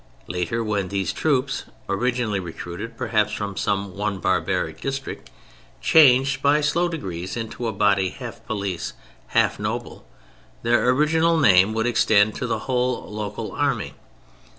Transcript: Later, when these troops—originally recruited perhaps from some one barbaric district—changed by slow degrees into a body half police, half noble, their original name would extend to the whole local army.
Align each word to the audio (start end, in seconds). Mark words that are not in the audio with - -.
Later, 0.25 0.63
when 0.63 0.87
these 0.87 1.13
troops—originally 1.13 2.39
recruited 2.39 2.97
perhaps 2.97 3.31
from 3.33 3.55
some 3.55 3.95
one 3.95 4.17
barbaric 4.17 4.81
district—changed 4.81 6.41
by 6.41 6.59
slow 6.59 6.87
degrees 6.89 7.37
into 7.37 7.67
a 7.67 7.71
body 7.71 8.09
half 8.09 8.43
police, 8.47 8.93
half 9.27 9.59
noble, 9.59 10.03
their 10.63 10.89
original 10.89 11.37
name 11.37 11.75
would 11.75 11.85
extend 11.85 12.33
to 12.33 12.47
the 12.47 12.61
whole 12.65 13.11
local 13.13 13.51
army. 13.51 13.93